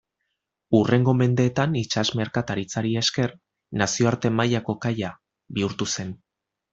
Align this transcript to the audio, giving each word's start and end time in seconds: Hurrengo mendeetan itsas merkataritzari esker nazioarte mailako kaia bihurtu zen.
Hurrengo 0.77 1.13
mendeetan 1.17 1.75
itsas 1.81 2.05
merkataritzari 2.21 2.93
esker 3.03 3.35
nazioarte 3.85 4.31
mailako 4.39 4.77
kaia 4.87 5.13
bihurtu 5.59 5.89
zen. 5.97 6.17